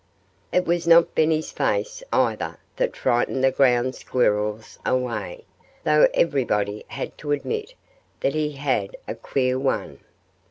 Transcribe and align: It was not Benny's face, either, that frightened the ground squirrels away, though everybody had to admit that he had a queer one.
It 0.51 0.65
was 0.65 0.87
not 0.87 1.13
Benny's 1.13 1.51
face, 1.51 2.01
either, 2.11 2.57
that 2.77 2.95
frightened 2.95 3.43
the 3.43 3.51
ground 3.51 3.93
squirrels 3.93 4.79
away, 4.83 5.43
though 5.83 6.07
everybody 6.15 6.83
had 6.87 7.15
to 7.19 7.31
admit 7.33 7.75
that 8.21 8.33
he 8.33 8.53
had 8.53 8.97
a 9.07 9.13
queer 9.13 9.59
one. 9.59 9.99